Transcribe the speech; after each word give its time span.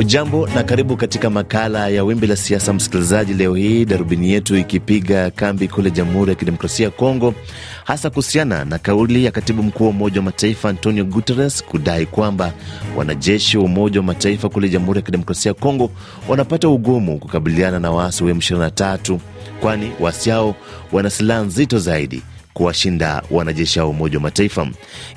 Ujambo 0.00 0.46
na 0.46 0.62
karibu 0.62 0.96
katika 0.96 1.30
makala 1.30 1.88
ya 1.88 2.04
wimbi 2.04 2.26
la 2.26 2.36
siasa, 2.36 2.72
msikilizaji. 2.72 3.34
Leo 3.34 3.54
hii 3.54 3.84
darubini 3.84 4.30
yetu 4.30 4.56
ikipiga 4.56 5.30
kambi 5.30 5.68
kule 5.68 5.90
Jamhuri 5.90 6.30
ya 6.30 6.34
Kidemokrasia 6.34 6.84
ya 6.84 6.90
Kongo, 6.90 7.34
hasa 7.84 8.10
kuhusiana 8.10 8.64
na 8.64 8.78
kauli 8.78 9.24
ya 9.24 9.30
katibu 9.30 9.62
mkuu 9.62 9.84
wa 9.84 9.90
Umoja 9.90 10.20
wa 10.20 10.24
Mataifa 10.24 10.68
Antonio 10.68 11.04
Guterres 11.04 11.64
kudai 11.64 12.06
kwamba 12.06 12.52
wanajeshi 12.96 13.58
wa 13.58 13.64
Umoja 13.64 14.00
wa 14.00 14.06
Mataifa 14.06 14.48
kule 14.48 14.68
Jamhuri 14.68 14.98
ya 14.98 15.02
Kidemokrasia 15.04 15.50
ya 15.50 15.54
Kongo 15.54 15.90
wanapata 16.28 16.68
ugumu 16.68 17.18
kukabiliana 17.18 17.80
na 17.80 17.90
waasi 17.90 18.24
wa 18.24 18.30
M23 18.32 19.18
kwani 19.60 19.92
waasi 20.00 20.30
hao 20.30 20.54
wana 20.92 21.10
silaha 21.10 21.40
nzito 21.42 21.78
zaidi 21.78 22.22
kuwashinda 22.54 23.22
wanajeshi 23.30 23.78
hao 23.78 23.90
Umoja 23.90 24.16
wa 24.18 24.22
Mataifa. 24.22 24.68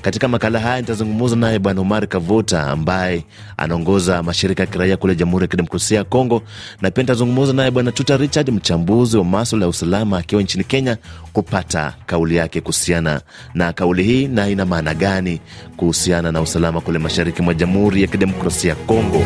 Katika 0.02 0.28
makala 0.28 0.60
haya 0.60 0.82
nitazungumza 0.82 1.36
naye 1.36 1.60
Bwana 1.60 1.82
Omar 1.82 2.08
Kavota 2.08 2.68
ambaye 2.68 3.24
anaongoza 3.58 4.24
mashirika 4.24 4.64
ya 4.64 4.68
kiraia 4.68 4.98
kule 4.98 5.16
Jamhuri 5.16 5.44
ya 5.44 5.48
Kidemokrasia 5.48 5.98
ya 5.98 6.04
Kongo, 6.04 6.42
na 6.82 6.92
pia 6.92 7.04
nitazungumza 7.04 7.54
naye 7.54 7.72
Bwana 7.72 7.92
Tuta 7.92 8.18
Richard, 8.18 8.50
mchambuzi 8.50 9.18
wa 9.18 9.24
maswala 9.24 9.66
ya 9.66 9.70
usalama 9.70 10.18
akiwa 10.18 10.42
nchini 10.42 10.64
Kenya, 10.64 10.98
kupata 11.34 11.94
kauli 12.06 12.36
yake 12.36 12.62
kuhusiana 12.62 13.22
na 13.54 13.74
kauli 13.74 14.04
hii 14.04 14.28
na 14.28 14.50
ina 14.50 14.66
maana 14.66 14.94
gani 14.94 15.40
kuhusiana 15.78 16.32
na 16.32 16.42
usalama 16.42 16.82
kule 16.82 17.00
mashariki 17.00 17.42
mwa 17.42 17.54
Jamhuri 17.54 18.02
ya 18.02 18.08
Kidemokrasia 18.08 18.70
ya 18.70 18.76
Kongo. 18.76 19.24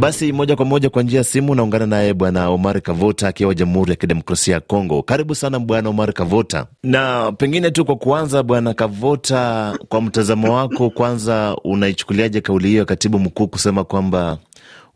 Basi 0.00 0.32
moja 0.32 0.56
kwa 0.56 0.64
moja 0.64 0.90
kwa 0.90 1.02
njia 1.02 1.18
ya 1.18 1.24
simu 1.24 1.54
naungana 1.54 1.86
naye 1.86 2.14
bwana 2.14 2.48
Omar 2.48 2.80
Kavota 2.80 3.28
akiwa 3.28 3.54
Jamhuri 3.54 3.90
ya 3.90 3.96
Kidemokrasia 3.96 4.54
ya 4.54 4.60
Kongo. 4.60 5.02
Karibu 5.02 5.34
sana 5.34 5.58
bwana 5.58 5.88
Omar 5.88 6.12
Kavota, 6.12 6.66
na 6.82 7.32
pengine 7.32 7.70
tu 7.70 7.84
kwa 7.84 7.96
kuanza, 7.96 8.42
bwana 8.42 8.74
Kavota, 8.74 9.74
kwa 9.88 10.00
mtazamo 10.02 10.54
wako, 10.56 10.90
kwanza 10.90 11.56
unaichukuliaje 11.64 12.40
kauli 12.40 12.68
hiyo 12.68 12.78
ya 12.80 12.84
katibu 12.84 13.18
mkuu 13.18 13.48
kusema 13.48 13.84
kwamba 13.84 14.38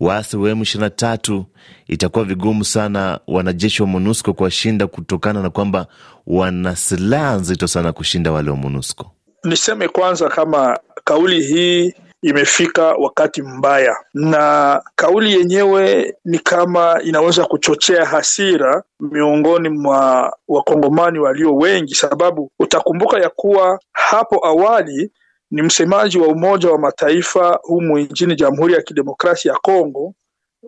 waasi 0.00 0.36
wa 0.36 0.50
M23 0.50 1.42
itakuwa 1.86 2.24
vigumu 2.24 2.64
sana 2.64 3.20
wanajeshi 3.26 3.82
wa 3.82 3.88
MONUSCO 3.88 4.32
kuwashinda 4.32 4.86
kutokana 4.86 5.42
na 5.42 5.50
kwamba 5.50 5.86
wana 6.26 6.76
silaha 6.76 7.34
nzito 7.36 7.66
sana 7.68 7.92
kushinda 7.92 8.32
wale 8.32 8.50
wa 8.50 8.56
MONUSCO? 8.56 9.10
Niseme 9.44 9.88
kwanza 9.88 10.28
kama 10.28 10.78
kauli 11.04 11.44
hii 11.46 11.94
imefika 12.22 12.82
wakati 12.94 13.42
mbaya, 13.42 13.96
na 14.14 14.82
kauli 14.96 15.32
yenyewe 15.32 16.14
ni 16.24 16.38
kama 16.38 17.00
inaweza 17.02 17.44
kuchochea 17.44 18.04
hasira 18.06 18.82
miongoni 19.00 19.68
mwa 19.68 20.36
wakongomani 20.48 21.18
walio 21.18 21.56
wengi, 21.56 21.94
sababu 21.94 22.50
utakumbuka 22.58 23.18
ya 23.18 23.28
kuwa 23.30 23.80
hapo 23.92 24.46
awali 24.46 25.10
ni 25.50 25.62
msemaji 25.62 26.18
wa 26.18 26.28
Umoja 26.28 26.70
wa 26.70 26.78
Mataifa 26.78 27.58
humu 27.62 27.98
nchini 27.98 28.34
Jamhuri 28.36 28.74
ya 28.74 28.82
Kidemokrasia 28.82 29.52
ya 29.52 29.58
Kongo, 29.58 30.14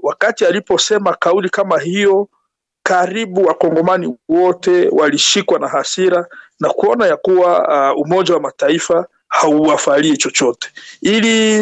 wakati 0.03 0.45
aliposema 0.47 1.15
kauli 1.15 1.49
kama 1.51 1.79
hiyo, 1.81 2.29
karibu 2.83 3.43
wakongomani 3.47 4.15
wote 4.29 4.89
walishikwa 4.89 5.59
na 5.59 5.69
hasira 5.69 6.27
na 6.61 6.69
kuona 6.71 7.07
ya 7.07 7.17
kuwa 7.17 7.69
uh, 7.95 8.01
Umoja 8.01 8.35
wa 8.35 8.41
Mataifa 8.41 9.07
hauwafalie 9.41 10.17
chochote. 10.17 10.69
Ili 11.03 11.57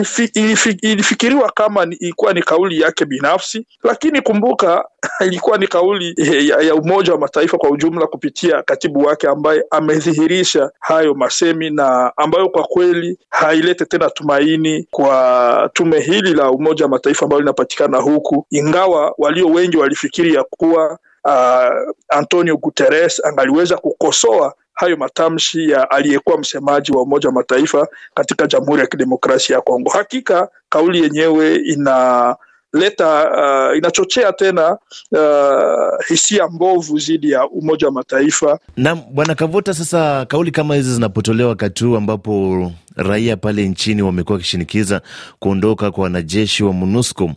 ilifikiriwa 0.83 1.51
kama 1.55 1.83
ilikuwa 1.85 2.33
ni 2.33 2.43
kauli 2.43 2.81
yake 2.81 3.05
binafsi, 3.05 3.67
lakini 3.85 4.21
kumbuka 4.21 4.85
ilikuwa 5.27 5.59
ni 5.59 5.67
kauli 5.67 6.15
ya, 6.49 6.61
ya 6.61 6.75
Umoja 6.75 7.13
wa 7.13 7.19
Mataifa 7.19 7.59
kwa 7.59 7.71
ujumla 7.71 8.07
kupitia 8.07 8.63
katibu 8.63 9.01
wake 9.05 9.29
ambaye 9.29 9.65
amedhihirisha 9.71 10.71
hayo 10.81 11.15
masemi 11.15 11.71
na 11.71 12.13
ambayo 12.17 12.49
kwa 12.49 12.63
kweli 12.63 13.19
hailete 13.31 13.85
tena 13.85 14.11
tumaini 14.11 14.87
kwa 14.91 15.71
tume 15.73 16.01
hili 16.01 16.35
la 16.35 16.51
Umoja 16.51 16.85
wa 16.85 16.91
Mataifa 16.91 17.25
ambayo 17.25 17.41
linapatikana 17.41 17.99
huku, 17.99 18.47
ingawa 18.51 19.15
walio 19.19 19.47
wengi 19.47 19.77
walifikiri 19.77 20.35
ya 20.35 20.45
kuwa 20.45 20.99
uh, 21.25 21.93
Antonio 22.09 22.57
Guterres 22.57 23.25
angaliweza 23.25 23.77
kukosoa 23.77 24.55
hayo 24.75 24.97
matamshi 24.97 25.71
ya 25.71 25.91
aliyekuwa 25.91 26.39
msemaji 26.39 26.93
wa 26.93 27.03
Umoja 27.03 27.29
wa 27.29 27.35
Mataifa 27.35 27.89
katika 28.15 28.47
Jamhuri 28.47 28.81
ya 28.81 28.87
Kidemokrasia 28.87 29.57
ya 29.57 29.63
Kongo. 29.63 29.91
Hakika 29.91 30.49
kauli 30.69 31.03
yenyewe 31.03 31.57
ina 31.57 32.37
leta 32.73 33.31
uh, 33.71 33.77
inachochea 33.79 34.33
tena 34.33 34.79
uh, 35.13 36.07
hisia 36.09 36.49
mbovu 36.49 36.99
dhidi 36.99 37.31
ya 37.31 37.49
Umoja 37.49 37.87
wa 37.87 37.93
Mataifa. 37.93 38.59
Naam, 38.77 39.01
Bwana 39.11 39.35
Kavuta, 39.35 39.75
sasa 39.75 40.27
kauli 40.27 40.51
kama 40.51 40.75
hizi 40.75 40.95
zinapotolewa 40.95 41.49
wakati 41.49 41.85
huu 41.85 41.97
ambapo 41.97 42.73
raia 42.97 43.37
pale 43.37 43.69
nchini 43.69 44.03
wamekuwa 44.03 44.35
wakishinikiza 44.37 45.03
kuondoka 45.39 45.91
kwa 45.91 46.05
wanajeshi 46.05 46.65
wa 46.65 46.73
MONUSCO, 46.73 47.31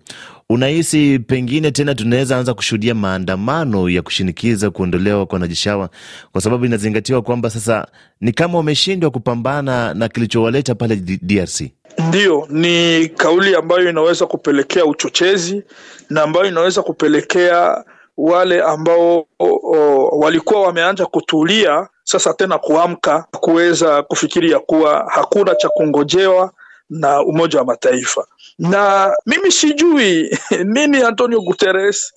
unahisi 0.50 1.20
pengine 1.20 1.72
tena 1.72 1.96
tunaweza 1.96 2.38
anza 2.38 2.54
kushuhudia 2.54 2.96
maandamano 2.96 3.90
ya 3.90 4.02
kushinikiza 4.02 4.72
kuondolewa 4.72 5.26
kwa 5.26 5.36
wanajeshi 5.36 5.70
hawa, 5.70 5.90
kwa 6.32 6.42
sababu 6.42 6.66
inazingatiwa 6.66 7.22
kwamba 7.22 7.50
sasa 7.50 7.88
ni 8.22 8.32
kama 8.32 8.58
wameshindwa 8.58 9.10
kupambana 9.12 9.94
na 9.94 10.10
kilichowaleta 10.10 10.76
pale 10.76 10.96
DRC? 11.22 11.62
Ndiyo, 12.08 12.48
ni 12.50 13.08
kauli 13.10 13.56
ambayo 13.56 13.90
inaweza 13.90 14.26
kupelekea 14.26 14.86
uchochezi 14.86 15.64
na 16.10 16.22
ambayo 16.24 16.46
inaweza 16.46 16.82
kupelekea 16.82 17.84
wale 18.18 18.62
ambao 18.62 19.18
o, 19.40 19.46
o, 19.64 20.08
walikuwa 20.20 20.62
wameanza 20.62 21.06
kutulia 21.06 21.88
sasa 22.04 22.34
tena 22.34 22.58
kuamka 22.58 23.26
kuweza 23.32 24.04
kufikiria 24.04 24.60
kuwa 24.60 25.06
hakuna 25.12 25.56
cha 25.56 25.70
kungojewa 25.70 26.52
na 26.90 27.22
Umoja 27.22 27.60
wa 27.60 27.66
Mataifa. 27.66 28.28
Na 28.60 29.14
mimi 29.26 29.52
sijui 29.52 30.38
nini 30.74 31.02
Antonio 31.02 31.42
Guterres 31.42 32.14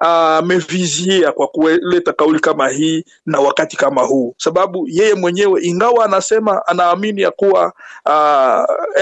amevizia 0.00 1.32
kwa 1.32 1.46
kuleta 1.48 2.12
kauli 2.12 2.40
kama 2.40 2.68
hii 2.68 3.04
na 3.26 3.40
wakati 3.40 3.76
kama 3.76 4.02
huu, 4.02 4.34
sababu 4.38 4.86
yeye 4.88 5.14
mwenyewe 5.14 5.60
ingawa 5.62 6.04
anasema 6.04 6.66
anaamini 6.66 7.22
ya 7.22 7.30
kuwa 7.30 7.72
uh, 8.06 8.12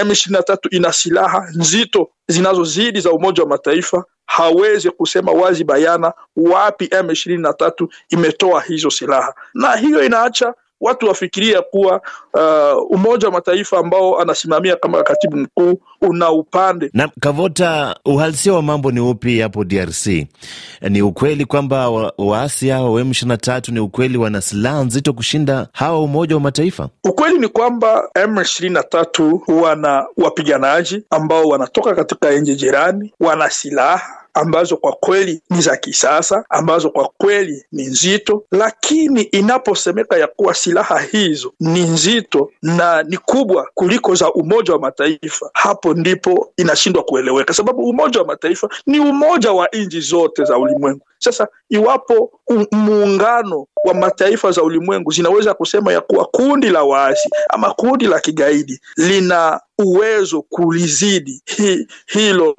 M23 0.01 0.57
ina 0.71 0.93
silaha 0.93 1.47
nzito 1.55 2.09
zinazozidi 2.27 3.01
za 3.01 3.11
Umoja 3.11 3.43
wa 3.43 3.49
Mataifa, 3.49 4.05
hawezi 4.25 4.89
kusema 4.89 5.31
wazi 5.31 5.63
bayana 5.63 6.13
wapi 6.35 6.85
M23 6.85 7.87
imetoa 8.09 8.61
hizo 8.61 8.89
silaha, 8.89 9.33
na 9.53 9.75
hiyo 9.75 10.03
inaacha 10.03 10.53
watu 10.81 11.07
wafikiria 11.07 11.61
kuwa 11.61 12.01
uh, 12.33 12.91
Umoja 12.91 13.27
wa 13.27 13.33
Mataifa 13.33 13.77
ambao 13.77 14.19
anasimamia 14.19 14.75
kama 14.75 15.03
katibu 15.03 15.37
mkuu 15.37 15.79
una 16.01 16.31
upande 16.31 16.89
na 16.93 17.09
Kavota. 17.19 17.95
Uhalisia 18.05 18.53
wa 18.53 18.61
mambo 18.61 18.91
ni 18.91 18.99
upi 18.99 19.39
hapo 19.39 19.63
DRC? 19.63 20.07
Ni 20.89 21.01
ukweli 21.01 21.45
kwamba 21.45 21.89
waasi 22.17 22.69
hao 22.69 22.93
wa 22.93 23.01
M23 23.01 23.71
ni 23.73 23.79
ukweli 23.79 24.17
wana 24.17 24.41
silaha 24.41 24.83
nzito 24.83 25.13
kushinda 25.13 25.67
hawa 25.73 25.99
Umoja 26.03 26.35
wa 26.35 26.41
Mataifa? 26.41 26.89
Ukweli 27.03 27.39
ni 27.39 27.47
kwamba 27.47 28.09
M23 28.15 29.39
wana 29.61 30.05
wapiganaji 30.17 31.03
ambao 31.09 31.43
wanatoka 31.43 31.95
katika 31.95 32.31
nchi 32.31 32.55
jirani, 32.55 33.13
wana 33.19 33.49
silaha 33.49 34.26
ambazo 34.37 34.77
kwa 34.77 34.91
kweli 34.91 35.41
ni 35.49 35.61
za 35.61 35.77
kisasa, 35.77 36.45
ambazo 36.49 36.89
kwa 36.89 37.09
kweli 37.17 37.65
ni 37.71 37.83
nzito, 37.85 38.43
lakini 38.51 39.21
inaposemeka 39.21 40.17
ya 40.17 40.27
kuwa 40.27 40.53
silaha 40.53 40.99
hizo 40.99 41.53
ni 41.59 41.79
nzito 41.81 42.51
na 42.61 43.03
ni 43.03 43.17
kubwa 43.17 43.69
kuliko 43.73 44.15
za 44.15 44.33
Umoja 44.33 44.73
wa 44.73 44.79
Mataifa, 44.79 45.49
hapo 45.53 45.93
ndipo 45.93 46.53
inashindwa 46.57 47.03
kueleweka, 47.03 47.53
sababu 47.53 47.89
Umoja 47.89 48.19
wa 48.19 48.25
Mataifa 48.27 48.69
ni 48.85 48.99
umoja 48.99 49.51
wa 49.51 49.67
nchi 49.73 49.99
zote 50.01 50.43
za 50.43 50.57
ulimwengu. 50.57 51.01
Sasa 51.19 51.47
iwapo 51.69 52.31
muungano 52.71 53.65
wa 53.83 53.93
mataifa 53.93 54.51
za 54.51 54.63
ulimwengu 54.63 55.11
zinaweza 55.11 55.53
kusema 55.53 55.93
ya 55.93 56.01
kuwa 56.01 56.25
kundi 56.25 56.69
la 56.69 56.83
waasi 56.83 57.29
ama 57.49 57.73
kundi 57.73 58.07
la 58.07 58.19
kigaidi 58.19 58.79
lina 58.97 59.61
uwezo 59.79 60.41
kulizidi 60.41 61.41
hi, 61.45 61.87
hilo 62.07 62.55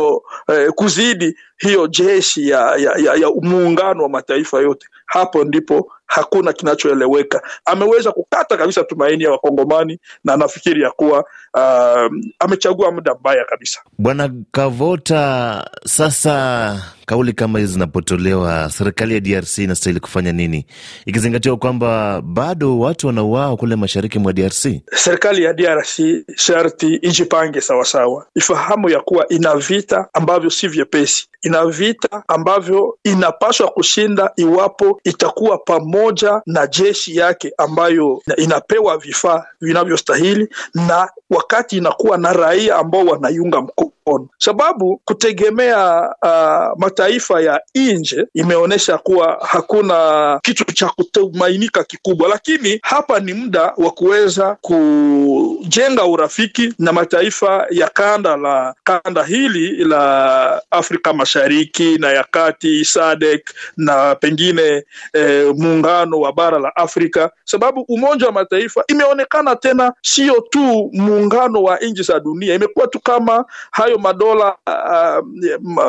eh, 0.49 0.71
kuzidi 0.75 1.37
hiyo 1.59 1.87
jeshi 1.87 2.49
ya, 2.49 2.77
ya, 2.77 2.93
ya, 2.97 3.15
ya 3.15 3.31
muungano 3.43 4.03
wa 4.03 4.09
mataifa 4.09 4.61
yote, 4.61 4.87
hapo 5.07 5.45
ndipo 5.45 5.93
hakuna 6.09 6.53
kinachoeleweka. 6.53 7.43
Ameweza 7.65 8.13
kukata 8.13 8.57
kabisa 8.57 8.85
tumaini 8.85 9.25
ya 9.25 9.31
Wakongomani 9.31 9.99
na 10.25 10.35
anafikiri 10.35 10.83
ya 10.83 10.91
kuwa 10.91 11.25
uh, 11.55 12.13
amechagua 12.39 12.91
muda 12.93 13.15
mbaya 13.15 13.45
kabisa. 13.45 13.81
Bwana 13.99 14.31
Kavota, 14.53 15.65
sasa 15.87 16.83
kauli 17.07 17.33
kama 17.33 17.59
hizi 17.59 17.73
zinapotolewa, 17.73 18.71
serikali 18.71 19.15
ya 19.15 19.21
DRC 19.21 19.59
inastahili 19.59 20.01
kufanya 20.01 20.33
nini, 20.33 20.67
ikizingatiwa 21.07 21.57
kwamba 21.57 22.21
bado 22.23 22.79
watu 22.79 23.07
wanauawa 23.07 23.57
kule 23.57 23.77
mashariki 23.77 24.19
mwa 24.19 24.33
DRC? 24.33 24.67
Serikali 24.95 25.43
ya 25.43 25.53
DRC 25.53 26.01
sharti 26.37 26.95
ijipange 26.95 27.61
sawasawa, 27.61 28.27
ifahamu 28.35 28.91
ya 28.91 29.01
kuwa 29.01 29.29
ina 29.29 29.57
vita 29.57 30.09
ambavyo 30.13 30.51
si 30.51 30.69
vyepesi, 30.69 31.29
ina 31.43 31.67
vita 31.67 32.23
ambavyo 32.29 32.99
inapaswa 33.05 33.69
kushinda 33.69 34.31
iwapo 34.37 35.01
itakuwa 35.05 35.59
pamoja 35.59 35.98
na 36.47 36.67
jeshi 36.67 37.17
yake 37.17 37.53
ambayo 37.59 38.23
inapewa 38.37 38.99
vifaa 38.99 39.45
vinavyostahili, 39.61 40.49
na 40.75 41.09
wakati 41.31 41.77
inakuwa 41.77 42.19
na 42.19 42.33
raia 42.33 42.77
ambao 42.77 43.05
wanaiunga 43.05 43.61
mkono, 43.61 43.91
sababu 44.39 45.01
kutegemea 45.05 46.01
uh, 46.23 46.81
mataifa 46.81 47.41
ya 47.41 47.61
nje 47.75 48.27
imeonyesha 48.35 48.99
kuwa 48.99 49.39
hakuna 49.47 50.41
kitu 50.43 50.65
cha 50.75 50.89
kutumainika 50.89 51.85
kikubwa, 51.85 52.29
lakini 52.29 52.79
hapa 52.83 53.21
ni 53.21 53.35
muda 53.35 53.73
wa 53.77 53.91
kuweza 53.91 54.57
kujenga 54.61 56.05
urafiki 56.05 56.75
na 56.79 56.93
mataifa 56.93 57.67
ya 57.71 57.89
kanda 57.89 58.37
la 58.37 58.75
kanda 58.85 59.25
hili 59.25 59.85
la 59.85 60.63
Afrika 60.71 61.13
Mashariki 61.13 61.99
na 61.99 62.13
ya 62.13 62.25
Kati, 62.31 62.85
SADC 62.85 63.51
na 63.77 64.15
pengine 64.15 64.85
eh, 65.13 65.55
muungano 65.57 66.21
wa 66.21 66.33
bara 66.33 66.59
la 66.59 66.77
Afrika, 66.77 67.31
sababu 67.45 67.81
Umoja 67.89 68.27
wa 68.27 68.33
Mataifa 68.33 68.85
imeonekana 68.89 69.57
tena 69.57 69.93
sio 70.03 70.41
tu 70.51 70.91
muungano 70.93 71.63
wa 71.63 71.77
nchi 71.79 72.03
za 72.03 72.21
dunia, 72.21 72.55
imekuwa 72.55 72.87
tu 72.87 73.01
kama 73.01 73.45
hayo 73.71 73.98
madola 73.99 74.57
uh, 74.67 75.25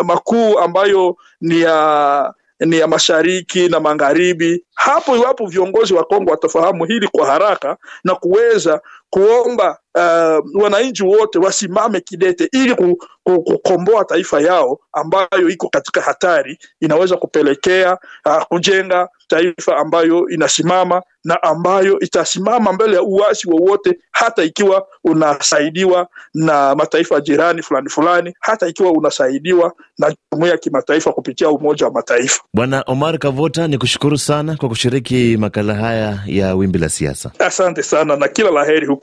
makuu 0.03 0.59
ambayo 0.59 1.17
ni 1.41 1.61
ya 1.61 2.33
ni 2.65 2.77
ya 2.79 2.87
mashariki 2.87 3.69
na 3.69 3.79
magharibi. 3.79 4.63
Hapo 4.75 5.15
iwapo 5.17 5.45
viongozi 5.47 5.93
wa 5.93 6.03
Kongo 6.03 6.31
watafahamu 6.31 6.85
hili 6.85 7.07
kwa 7.07 7.25
haraka 7.25 7.77
na 8.03 8.15
kuweza 8.15 8.81
kuomba 9.09 9.77
uh, 9.95 10.61
wananchi 10.63 11.03
wote 11.03 11.39
wasimame 11.39 11.99
kidete 12.01 12.49
ili 12.51 12.75
kukomboa 13.23 14.05
taifa 14.05 14.41
yao 14.41 14.79
ambayo 14.93 15.49
iko 15.49 15.69
katika 15.69 16.01
hatari, 16.01 16.57
inaweza 16.81 17.17
kupelekea 17.17 17.97
uh, 18.25 18.43
kujenga 18.43 19.09
taifa 19.27 19.77
ambayo 19.77 20.29
inasimama 20.29 21.01
na 21.23 21.43
ambayo 21.43 21.99
itasimama 21.99 22.73
mbele 22.73 22.95
ya 22.95 23.03
uasi 23.03 23.49
wowote, 23.49 23.99
hata 24.11 24.43
ikiwa 24.43 24.87
unasaidiwa 25.03 26.07
na 26.33 26.75
mataifa 26.75 27.21
jirani 27.21 27.61
fulani 27.61 27.89
fulani, 27.89 28.33
hata 28.39 28.67
ikiwa 28.67 28.91
unasaidiwa 28.91 29.73
na 29.97 30.15
jumuiya 30.31 30.51
ya 30.51 30.57
kimataifa 30.57 31.11
kupitia 31.11 31.49
Umoja 31.49 31.85
wa 31.85 31.91
Mataifa. 31.91 32.41
Bwana 32.53 32.83
Omar 32.87 33.17
Kavota, 33.17 33.67
ni 33.67 33.77
kushukuru 33.77 34.17
sana 34.17 34.55
kwa 34.57 34.69
kushiriki 34.69 35.37
makala 35.39 35.75
haya 35.75 36.19
ya 36.25 36.55
Wimbi 36.55 36.79
la 36.79 36.89
Siasa. 36.89 37.31
Asante 37.39 37.83
sana 37.83 38.15
na 38.15 38.27
kila 38.27 38.51
la 38.51 38.65
heri 38.65 38.87
huko 38.87 38.98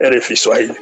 RFI 0.00 0.36
Swahili. 0.36 0.74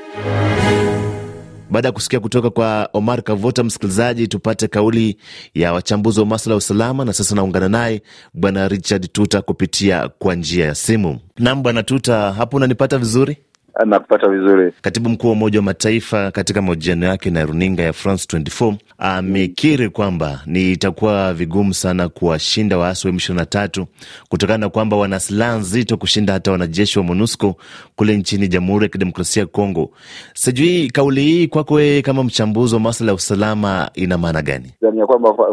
Baada 1.70 1.88
ya 1.88 1.92
kusikia 1.92 2.20
kutoka 2.20 2.50
kwa 2.50 2.88
Omar 2.92 3.22
Kavota, 3.22 3.64
msikilizaji, 3.64 4.28
tupate 4.28 4.68
kauli 4.68 5.16
ya 5.54 5.72
wachambuzi 5.72 6.20
wa 6.20 6.26
masuala 6.26 6.52
ya 6.54 6.58
usalama, 6.58 7.04
na 7.04 7.12
sasa 7.12 7.34
naungana 7.34 7.68
naye 7.68 8.02
Bwana 8.34 8.68
Richard 8.68 9.12
Tuta 9.12 9.42
kupitia 9.42 10.08
kwa 10.08 10.34
njia 10.34 10.66
ya 10.66 10.74
simu. 10.74 11.18
Nam 11.38 11.62
Bwana 11.62 11.82
Tuta, 11.82 12.32
hapo 12.32 12.56
unanipata 12.56 12.98
vizuri? 12.98 13.36
Nakupata 13.86 14.28
vizuri. 14.28 14.72
Katibu 14.82 15.08
mkuu 15.10 15.26
wa 15.26 15.32
Umoja 15.32 15.58
wa 15.58 15.62
Mataifa 15.62 16.30
katika 16.30 16.62
mahojiano 16.62 17.06
yake 17.06 17.30
na 17.30 17.44
runinga 17.44 17.82
ya 17.82 17.92
France 17.92 18.36
24 18.38 18.74
amekiri 18.98 19.88
kwamba 19.90 20.40
ni 20.46 20.72
itakuwa 20.72 21.34
vigumu 21.34 21.74
sana 21.74 22.08
kuwashinda 22.08 22.78
waasi 22.78 23.06
wa 23.06 23.12
M23 23.12 23.84
kutokana 24.28 24.58
na 24.58 24.68
kwamba 24.68 24.96
wana 24.96 25.20
silaha 25.20 25.56
nzito 25.56 25.96
kushinda 25.96 26.32
hata 26.32 26.52
wanajeshi 26.52 26.98
wa 26.98 27.04
MONUSCO 27.04 27.56
kule 27.96 28.16
nchini 28.16 28.48
Jamhuri 28.48 28.84
ya 28.84 28.88
Kidemokrasia 28.88 29.40
ya 29.40 29.46
Kongo. 29.46 29.90
Sijui 30.34 30.90
kauli 30.90 31.22
hii 31.22 31.48
kwako 31.48 31.74
wewe 31.74 32.02
kama 32.02 32.24
mchambuzi 32.24 32.74
wa 32.74 32.80
masuala 32.80 33.10
ya 33.12 33.16
usalama 33.16 33.90
ina 33.94 34.18
maana 34.18 34.42
gani? 34.42 34.72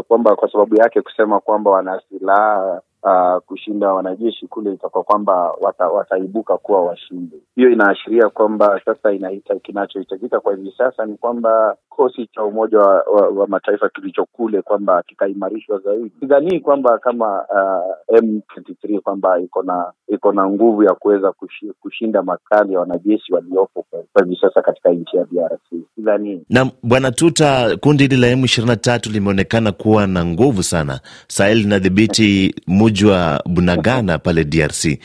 Kwamba 0.07 0.35
kwa 0.35 0.51
sababu 0.51 0.75
yake 0.75 1.01
kusema 1.01 1.39
kwamba 1.39 1.71
wana 1.71 2.01
silaha 2.09 2.81
Uh, 3.05 3.37
kushinda 3.45 3.93
wanajeshi 3.93 4.47
kule 4.47 4.73
itakuwa 4.73 5.03
kwamba 5.03 5.51
wata, 5.61 5.87
wataibuka 5.87 6.57
kuwa 6.57 6.85
washindi. 6.85 7.35
Hiyo 7.55 7.69
inaashiria 7.69 8.29
kwamba 8.29 8.81
sasa 8.85 9.11
inahita, 9.11 9.55
kinachohitajika 9.55 10.39
kwa 10.39 10.55
hivi 10.55 10.73
sasa 10.77 11.05
ni 11.05 11.17
kwamba 11.17 11.77
kikosi 11.95 12.27
cha 12.35 12.43
Umoja 12.43 12.79
wa, 12.79 13.01
wa, 13.01 13.27
wa 13.29 13.47
Mataifa 13.47 13.89
kilicho 13.89 14.25
kule 14.25 14.61
kwamba 14.61 15.03
kikaimarishwa 15.07 15.79
zaidi. 15.79 16.11
Sidhanii 16.19 16.59
kwamba 16.59 16.97
kama 16.97 17.43
uh, 17.49 18.17
M23 18.19 18.99
kwamba 18.99 19.39
iko 19.39 19.63
na 19.63 19.91
iko 20.07 20.31
na 20.33 20.49
nguvu 20.49 20.83
ya 20.83 20.93
kuweza 20.93 21.31
kushi, 21.31 21.65
kushinda 21.81 22.23
makali 22.23 22.73
ya 22.73 22.79
wanajeshi 22.79 23.33
waliopo 23.33 23.85
kwa 24.13 24.23
hivi 24.23 24.37
sasa 24.41 24.61
katika 24.61 24.89
nchi 24.89 25.17
ya 25.17 25.25
DRC. 25.31 25.83
Sidhanii. 25.95 26.41
Na 26.49 26.71
Bwana 26.83 27.11
Tuta, 27.11 27.77
kundi 27.77 28.03
hili 28.03 28.17
la 28.17 28.33
M23 28.35 29.11
limeonekana 29.11 29.71
kuwa 29.71 30.07
na 30.07 30.25
nguvu 30.25 30.63
sana. 30.63 30.99
Sahel 31.27 31.57
linadhibiti 31.57 32.55
muji 32.67 33.05
wa 33.05 33.43
Bunagana 33.45 34.19
pale 34.19 34.43
DRC. 34.43 34.99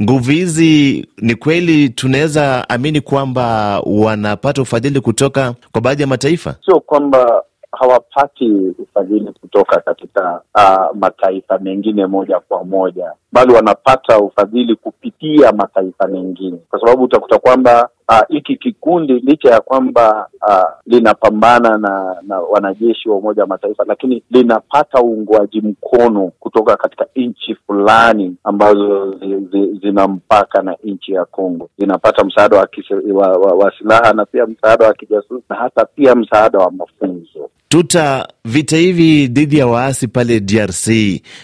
Nguvu 0.00 0.30
hizi 0.30 1.06
ni 1.22 1.34
kweli 1.34 1.88
tunaweza 1.88 2.68
amini 2.68 3.00
kwamba 3.00 3.80
wanapata 3.80 4.62
ufadhili 4.62 5.00
kutoka 5.00 5.54
kwa 5.72 5.80
baadhi 5.80 6.02
ya 6.02 6.08
mataifa? 6.08 6.54
Sio 6.64 6.80
kwamba 6.80 7.42
hawapati 7.72 8.50
ufadhili 8.78 9.32
kutoka 9.40 9.80
katika 9.80 10.40
uh, 10.54 10.96
mataifa 10.96 11.58
mengine 11.58 12.06
moja 12.06 12.40
kwa 12.40 12.64
moja, 12.64 13.12
bali 13.32 13.52
wanapata 13.52 14.18
ufadhili 14.18 14.76
kupitia 14.76 15.52
mataifa 15.52 16.08
mengine, 16.08 16.56
kwa 16.70 16.80
sababu 16.80 17.02
utakuta 17.02 17.38
kwamba 17.38 17.88
hiki 18.28 18.52
uh, 18.52 18.58
kikundi 18.58 19.12
licha 19.12 19.50
ya 19.50 19.60
kwamba 19.60 20.28
uh, 20.48 20.64
linapambana 20.86 21.78
na, 21.78 22.16
na 22.22 22.40
wanajeshi 22.40 23.08
wa 23.08 23.16
Umoja 23.16 23.42
wa 23.42 23.48
Mataifa, 23.48 23.84
lakini 23.86 24.22
linapata 24.30 25.02
uungwaji 25.02 25.60
mkono 25.60 26.32
kutoka 26.40 26.76
katika 26.76 27.06
nchi 27.16 27.54
fulani 27.54 28.36
ambazo 28.44 29.10
zi, 29.18 29.38
zi, 29.52 29.78
zina 29.82 30.08
mpaka 30.08 30.62
na 30.62 30.76
nchi 30.84 31.12
ya 31.12 31.24
Kongo. 31.24 31.68
linapata 31.78 32.24
msaada 32.24 32.56
wa, 32.56 32.68
wa, 33.14 33.28
wa, 33.38 33.52
wa 33.54 33.72
silaha 33.78 34.12
na 34.12 34.26
pia 34.26 34.46
msaada 34.46 34.86
wa 34.86 34.94
kijasusi 34.94 35.44
na 35.48 35.56
hata 35.56 35.84
pia 35.84 36.14
msaada 36.14 36.58
wa 36.58 36.70
mafunzo. 36.70 37.50
Tuta, 37.72 38.28
vita 38.44 38.76
hivi 38.76 39.26
dhidi 39.26 39.58
ya 39.58 39.66
waasi 39.66 40.08
pale 40.08 40.40
DRC, 40.40 40.86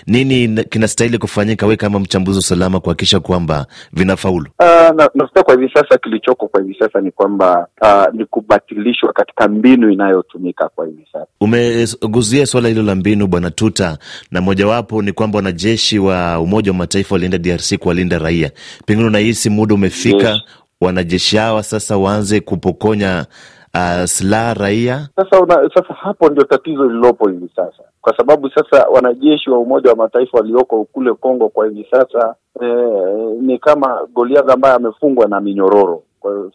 nini 0.07 0.65
kinastahili 0.65 1.19
kufanyika, 1.19 1.67
we 1.67 1.77
kama 1.77 1.99
mchambuzi 1.99 2.37
wa 2.37 2.41
usalama, 2.41 2.81
kuhakikisha 2.81 3.21
kwamba 3.21 3.67
vinafaulu? 3.93 4.47
Uh, 4.59 4.67
na, 4.67 5.11
nafikiri 5.15 5.45
kwa 5.45 5.55
hivi 5.55 5.71
sasa 5.75 5.99
kilichoko 5.99 6.49
kwa 6.49 6.61
hivi 6.63 6.77
sasa 6.79 7.01
ni 7.01 7.11
kwamba 7.11 7.67
uh, 7.83 8.15
ni 8.15 8.25
kubatilishwa 8.25 9.13
katika 9.13 9.49
mbinu 9.49 9.91
inayotumika 9.91 10.69
kwa 10.69 10.87
hivi 10.87 11.05
sasa. 11.13 11.27
Umeguzia 11.41 12.47
suala 12.47 12.69
hilo 12.69 12.83
la 12.83 12.95
mbinu, 12.95 13.27
bwana 13.27 13.51
Tuta, 13.51 13.99
na 14.31 14.41
mojawapo 14.41 15.03
ni 15.03 15.13
kwamba 15.13 15.37
wanajeshi 15.37 15.99
wa 15.99 16.41
Umoja 16.41 16.71
wa 16.71 16.77
Mataifa 16.77 17.15
walienda 17.15 17.39
DRC 17.39 17.75
kuwalinda 17.79 18.19
raia. 18.19 18.51
Pengine 18.87 19.07
unahisi 19.09 19.51
muda 19.51 19.75
umefika, 19.75 20.29
yes, 20.31 20.43
wanajeshi 20.81 21.37
hawa 21.37 21.63
sasa 21.63 21.97
waanze 21.97 22.41
kupokonya 22.41 23.27
Uh, 23.75 24.05
silaha 24.05 24.55
raia. 24.55 25.09
Sasa 25.17 25.41
una, 25.41 25.55
sasa 25.75 25.95
hapo 25.95 26.29
ndio 26.29 26.45
tatizo 26.45 26.85
lililopo 26.85 27.29
hivi 27.29 27.49
sasa, 27.57 27.83
kwa 28.01 28.17
sababu 28.17 28.51
sasa 28.51 28.87
wanajeshi 28.89 29.51
wa 29.51 29.59
Umoja 29.59 29.91
wa 29.91 29.97
Mataifa 29.97 30.39
walioko 30.39 30.85
kule 30.85 31.15
Kongo 31.15 31.49
kwa 31.49 31.67
hivi 31.67 31.87
sasa 31.91 32.35
eh, 32.61 33.37
ni 33.41 33.59
kama 33.59 34.07
Goliath 34.15 34.51
ambaye 34.51 34.75
amefungwa 34.75 35.27
na 35.29 35.41
minyororo. 35.41 36.03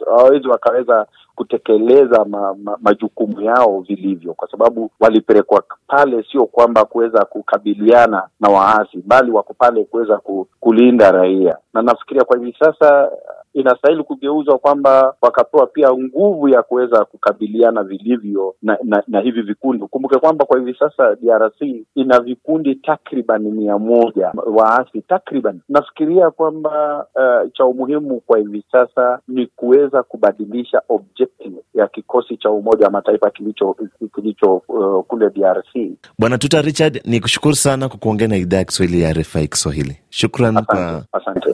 Hawawezi 0.05 0.47
wakaweza 0.47 1.05
kutekeleza 1.35 2.25
ma, 2.25 2.55
ma, 2.63 2.77
majukumu 2.81 3.41
yao 3.41 3.79
vilivyo, 3.81 4.33
kwa 4.33 4.47
sababu 4.51 4.91
walipelekwa 4.99 5.63
pale 5.87 6.25
sio 6.31 6.45
kwamba 6.45 6.85
kuweza 6.85 7.25
kukabiliana 7.25 8.23
na 8.39 8.49
waasi, 8.49 8.97
bali 9.05 9.31
wako 9.31 9.53
pale 9.53 9.83
kuweza 9.83 10.21
kulinda 10.59 11.11
raia, 11.11 11.57
na 11.73 11.81
nafikiria 11.81 12.23
kwa 12.23 12.37
hivi 12.37 12.55
sasa 12.59 13.09
inastahili 13.53 14.03
kugeuzwa 14.03 14.57
kwamba 14.57 15.15
wakapewa 15.21 15.67
pia 15.67 15.93
nguvu 15.93 16.49
ya 16.49 16.63
kuweza 16.63 17.05
kukabiliana 17.05 17.83
vilivyo 17.83 18.55
na, 18.61 18.77
na, 18.83 19.03
na 19.07 19.19
hivi 19.19 19.41
vikundi. 19.41 19.83
Ukumbuke 19.83 20.19
kwamba 20.19 20.45
kwa 20.45 20.59
hivi 20.59 20.75
sasa 20.79 21.15
DRC 21.15 21.61
ina 21.95 22.19
vikundi 22.19 22.75
takriban 22.75 23.41
mia 23.41 23.77
moja 23.77 24.31
waasi 24.45 25.01
takriban. 25.01 25.59
Nafikiria 25.69 26.31
kwamba 26.31 27.05
uh, 27.15 27.51
cha 27.53 27.65
umuhimu 27.65 28.19
kwa 28.19 28.37
hivi 28.37 28.63
sasa 28.71 29.19
ni 29.27 29.47
kuweza 29.47 30.03
kubadilisha 30.03 30.81
objective 30.89 31.55
ya 31.73 31.87
kikosi 31.87 32.37
cha 32.37 32.49
Umoja 32.49 32.85
wa 32.85 32.91
Mataifa 32.91 33.29
kilicho 33.29 33.75
kilicho 34.15 34.53
uh, 34.67 35.03
kule 35.05 35.29
DRC. 35.29 35.91
Bwana 36.19 36.37
Tuta 36.37 36.61
Richard, 36.61 37.01
ni 37.05 37.19
kushukuru 37.19 37.55
sana 37.55 37.89
kwa 37.89 37.97
kuongea 37.97 38.27
na 38.27 38.37
idhaa 38.37 38.57
ya 38.57 38.63
Kiswahili 38.65 39.01
ya 39.01 39.13
RFI 39.13 39.47
Kiswahili. 39.47 39.97
Shukran 40.09 40.57
asante, 40.57 40.65
kwa... 40.73 41.03
asante. 41.21 41.53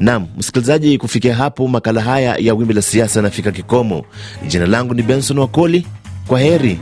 Nam 0.00 0.26
msikilizaji, 0.38 0.98
kufikia 0.98 1.34
hapo 1.34 1.68
makala 1.68 2.00
haya 2.00 2.36
ya 2.38 2.54
Wimbi 2.54 2.74
la 2.74 2.82
Siasa 2.82 3.18
yanafika 3.18 3.52
kikomo. 3.52 4.04
Jina 4.46 4.66
langu 4.66 4.94
ni 4.94 5.02
Benson 5.02 5.38
Wakoli. 5.38 5.86
Kwa 6.26 6.40
heri. 6.40 6.78